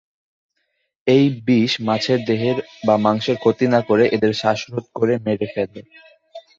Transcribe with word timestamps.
এই 1.07 1.25
বিষ 1.45 1.71
মাছের 1.87 2.19
দেহের 2.27 2.57
বা 2.87 2.95
মাংসের 2.97 3.37
ক্ষতি 3.37 3.65
না 3.67 3.79
করে 3.89 4.03
এদের 4.15 4.31
শ্বাসরোধ 4.33 4.85
করে 4.95 5.13
মেরে 5.25 5.47
ফেলে। 5.53 5.79